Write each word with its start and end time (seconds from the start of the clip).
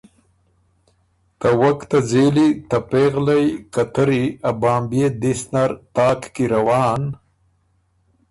ته 1.39 1.49
وک 1.59 1.79
ته 1.89 1.97
ځېلی 2.09 2.49
ته 2.69 2.77
پېغلئ 2.89 3.45
قطري 3.73 4.23
ا 4.49 4.51
بامبيې 4.61 5.07
دِست 5.21 5.47
نر 5.53 5.71
تاک 5.95 6.21
کی 6.35 6.45
روان، 6.53 7.01